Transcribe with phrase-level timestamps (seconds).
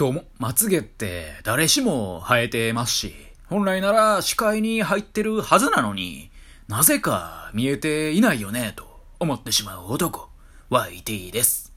[0.00, 3.14] どうも、まつげって誰しも生えてますし、
[3.50, 6.30] 本来なら視界に入ってるはずなのに、
[6.68, 10.30] なぜか見えていないよね、と思ってしまう男、
[10.70, 11.74] YT です。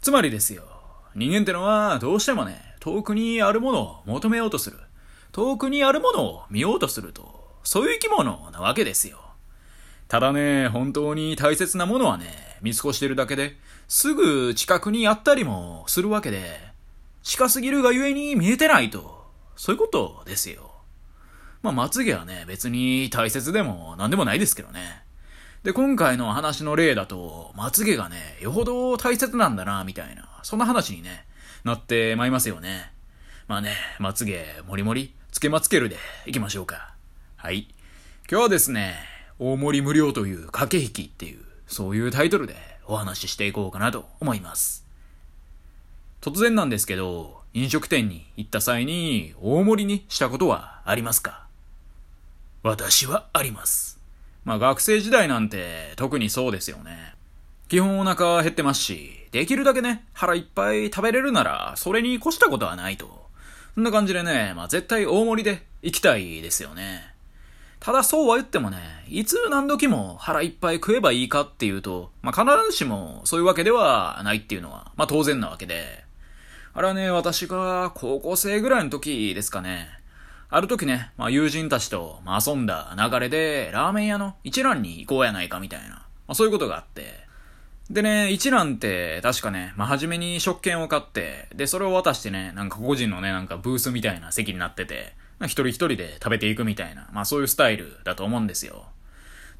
[0.00, 0.62] つまりですよ、
[1.14, 4.78] 人間ってのはどうしてもね、遠くにあるものを求めようとする。
[5.32, 9.18] 遠くにあるものを見ようとすると、そういう生き物なわけですよ。
[10.08, 13.58] ただね、本当に大切なものはね、見過ごしてるだけで、
[13.88, 16.71] すぐ近くにあったりもするわけで、
[17.22, 20.72] 近すぎるがゆえに見えてないと、そういうことですよ。
[21.62, 25.04] まあ、まつげはね、別に大切でも何でもないですけどね。
[25.62, 31.24] で、今回の話の例だと、まつげがね、よほど大切なんだな、みたいな、そんな話にね、
[31.62, 32.92] なってまいりますよね。
[33.46, 35.96] まあね、まつげ、もりもり、つけまつけるで、
[36.26, 36.94] いきましょうか。
[37.36, 37.68] はい。
[38.28, 38.96] 今日はですね、
[39.38, 44.84] 大盛り無料という駆け引きっていう、そういうタイトルでお話ししていこうかなと思います。
[46.22, 51.46] 突然なんですけど、飲食店に行った際に大盛りにしたことはありますか？
[52.62, 53.98] 私はあります。
[54.44, 57.14] まあ学生時代なんて特にそうですよね。
[57.68, 63.26] 基本お腹減ってますし、できるだけね、腹いっぱい食べれるなら、それに越したことはないと。
[63.74, 67.02] そんな感じでね、まあ絶対大盛りで行きたいですよね。
[67.80, 76.04] ただそうは言ってもね、いつ何時も腹いっぱい食えばいいかっていうと、まあ、必ずしもそういうわけではないっていうのは、まあ、当然なわけで。
[76.74, 79.88] あれはね、私が高校生ぐらいの時ですかね。
[80.48, 87.26] ある時ね、まあ、友人たちと、ま遊んだ流れで、ラーメン屋の一蘭に行こうやないかみたいな、まあ、そういうことがあって。
[87.90, 98.86] でね、一蘭って確かね、まあ、初めに食券を買って、で、それを渡してね、なんか個人のね、なんかブースみたいな席になってて、まあ一人一人で食べていくみたいな、まあそういうスタイルだと思うんですよ。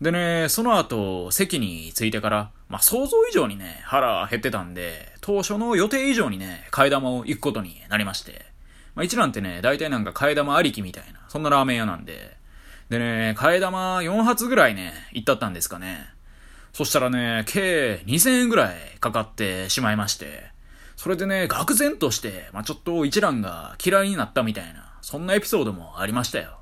[0.03, 8.45] でね、その後、席に着いてから、まあ想像以上にね、腹減ってたんで、当初の予定以上にね、替え玉を行くことになりまして。
[8.97, 12.37] まあ一蘭ってね、大体なんか替え玉ありきみたいな、そんなラーメン屋なんで。
[12.89, 16.05] でね、替え玉4発ぐらいね、行ったったんですかね。
[16.73, 20.51] そしたらね、計2000円ぐらいかかってしまいまして。
[20.97, 26.62] それでね、愕然として、まあちょっと一蘭が嫌いになったみたいな、そんなエピソードもありましたよ。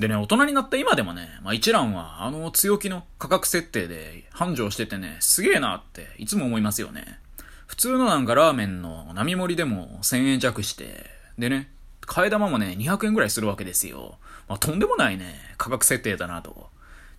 [0.00, 7.18] でね、大人になった今でもね、まあ一蘭はあの強気の価格設定で繁盛しててね、すげえなっていつも思いますよね。
[7.66, 11.04] 普通のなんかラーメンの並盛りでも1000円弱して、
[11.38, 14.16] でね、替え玉もね、200円ぐらいするわけですよ。
[14.48, 16.70] まあとんでもないね、価格設定だなと。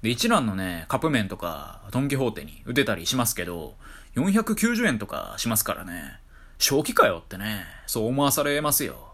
[0.02, 3.76] で、一蘭のね、カップ麺とか、ドンキホーテに売ってたりしますけど、
[4.16, 6.20] 490円とかしますからね。
[6.58, 9.14] 正気かよってね、そう思わされますよ。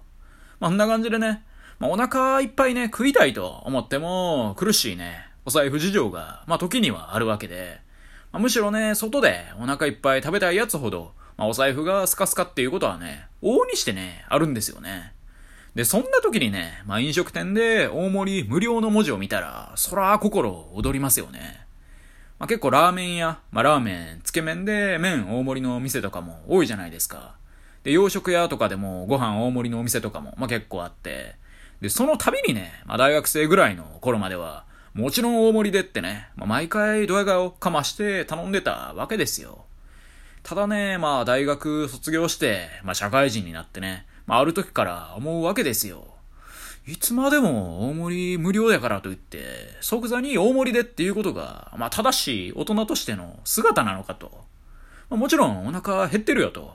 [0.62, 1.44] まあ、こんな感じでね、
[1.80, 7.80] まあ、お腹いっぱいね、食いたいと思っても、苦しいね、お財布事情が、まあ、時にはあるわけで、
[8.32, 15.14] まあ、むしろね、外でお腹いっぱい食べたいやつほど、まあ、お財布がスカスカっていうことはね、往々にしてね、あるんですよね。
[15.76, 21.68] で、そんな時にね、まあ、飲食店で大盛り無料の文字を見たら、そら心躍りますよね。
[22.40, 27.36] まあ、結構ラーメン屋、まあ、ラーメン、つけ麺で麺大盛りの店とかも多いじゃないですか。
[27.84, 31.36] で、洋食屋とかでもご飯大盛りのお店とかも、まあ、結構あって、
[31.82, 39.66] で、その度にね、まあ、大学生ぐらいの頃までは、もちろん大盛りでってね、まあ、毎回ドヤ顔かまして頼んでたわけですよ。
[40.42, 46.08] ただね、まあ大学卒業して、まあ社会人になってね、まあある時から思うわけですよ。
[46.88, 49.44] いつまでも大盛り無料やからといって、
[49.82, 54.32] 即座に大盛りでっていうことが、まあ正しい大人としての姿なのかと。
[55.10, 56.74] まあ、もちろんお腹減ってるよと。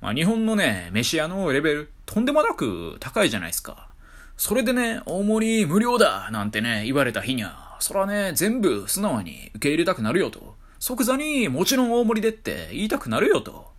[0.00, 3.88] まあ、日本のね、飯屋のレベル、とんでもなく高いじゃないですか。
[4.36, 10.54] それでね、大盛り無料だなんてね、言われた日には、そらね、全部素直に受け入れたくなるよと。
[10.78, 13.70] 即座にもちろん大盛りでって言いたくなるよと。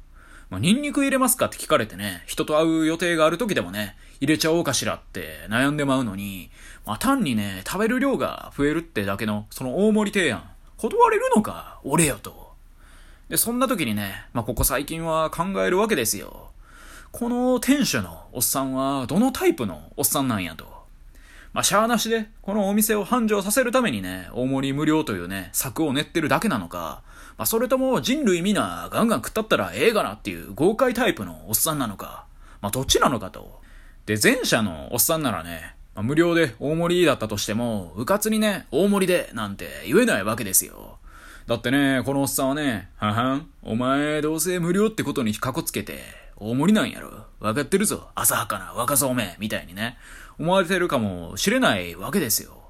[0.50, 6.50] まあ、ニンニク入れますかって聞かれてね、人と会う予定がある時でもね、入れちゃおうかしらって悩んでまうのに、
[6.86, 10.44] まあ、単にね、食べる量が増えるってだけの、その大盛り提案、
[10.78, 12.53] 断れるのか、俺よと。
[13.30, 16.52] で、そんな時にね、まあ、ここ最近は考えるわけですよ。
[17.13, 20.65] この店主のおっさんはどのタイプのおっさんなんやと。
[21.54, 27.04] まあ、しゃーなしで、このお店を繁盛させるためにね、大盛り無料というね、策を練ってるだけなのか、
[27.38, 32.25] まあ、それとも人類皆ガンガン食ったったらええがなっていう豪快タイプのおっさんなのか、
[32.62, 33.62] まあ、どっちなのかと。
[34.07, 40.98] で、前者のおっさんならね、まあ、無料で大盛りだったとしても、うかつにね、大盛りでなんて言えないわけですよ。
[41.45, 49.97] だってね、このおっさんはね、ははん、お前どうせ無料ってことにかこつけて、大盛りなんやろ分かってるぞ、浅はかな若そうめ、みたいにね、
[50.39, 52.63] 思われてるかもしれないわけですよ。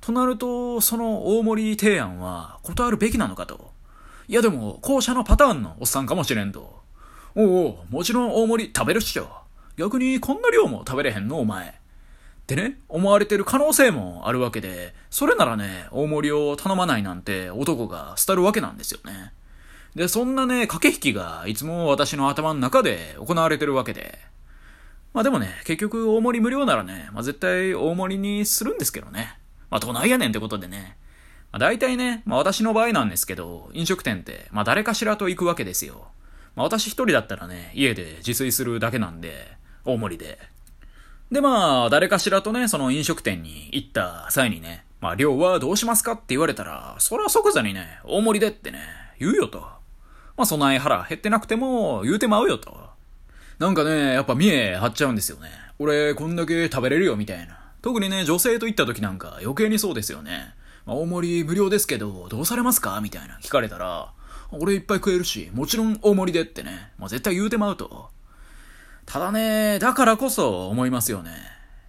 [0.00, 3.72] となると、その大盛り提案は断るべきなのかと。
[4.28, 6.82] いやでも、後者のパターンのおっさんかもしれんと。
[7.34, 9.28] おうおう、もちろん大盛り食べるっしょ。
[9.76, 11.68] 逆にこんな量も食べれへんのお前。
[11.68, 19.32] ってね、思われてる可能性もあるわけで、それならね、大盛りを頼まないなんて男が廃るわけなんですよね。
[19.94, 24.18] で、そんなね、駆け引きがいつも私の頭の中で行われてるわけで。
[25.12, 29.38] まあでもね、結局大盛り無料ならね、まあ絶対大盛りにするんですけどね。
[29.70, 30.96] まあどないやねんってことでね。
[31.52, 36.08] まあ大体ね、まあ私の場合なんですけど、飲食店って、まあ誰かしらと行くわけですよ。
[36.56, 40.38] まあ私一人だったらね、家で自炊するだけなんで、大盛りで。
[41.30, 46.12] で、まあ、誰かしらとね、その飲食店に行った際にね、まあ、量はどうしますか？
[46.12, 48.80] って言われたら、それは即座にね、大盛りでってね、
[49.18, 49.66] 言うよと。
[50.36, 52.76] まあ、そない腹減ってなくても、言うてまうよと。
[53.58, 55.48] なんかね、やっぱ見え張っちゃうんですよね。
[55.78, 57.58] 俺、こんだけ食べれるよ、みたいな。
[57.82, 60.54] 特にね、女性と行った時なんか余計にそうですよね。
[60.86, 64.12] まあ、大盛り無料ですけど、どうされますかみたいな聞かれたら、
[64.50, 68.10] 俺いっぱい食えるし、もちろん大盛りでってね、まあ、絶対言うてまうと。
[69.06, 71.32] ただね、だからこそ思いますよね。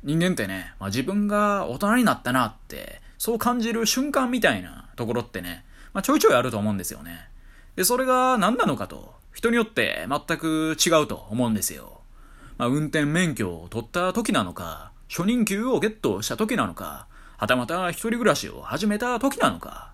[0.04, 7.28] 人間ってね、まあ、自分が大人になったなって、そう感じる瞬間みたいなところってね、まあ、ちょいちょいあると思うんですよね。
[7.76, 12.02] で、それが何なのかと、人によって全く違うと思うんですよ。
[12.58, 17.08] まあ、運転免許を取った時なのか、初任給をゲットした時なのか、
[17.38, 19.92] はたまた一人暮らしを始めた時なのか。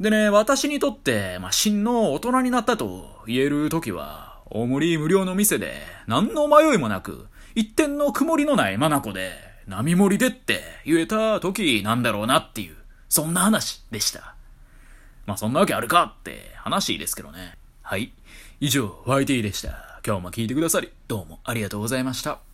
[0.00, 5.74] でね、私にとって、まあ、真の大人になったと言える時は、大盛り無料の店で、
[6.06, 9.32] 何の迷いもなく、一点の曇りのない眼で、
[9.66, 12.76] 波盛りでって言えた時なんだろうなっていう、
[13.08, 14.33] そんな話でした。
[15.26, 17.56] まあそんなわけあるかって話ですけどね。
[17.82, 18.12] はい。
[18.60, 20.00] 以上、YT でした。
[20.06, 22.53] 今日も聞いてくださり、どうもありがとうございました。